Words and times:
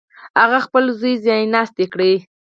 هغه 0.39 0.59
خپل 0.65 0.83
زوی 0.99 1.13
ځایناستی 1.25 1.85
کړي. 1.93 2.13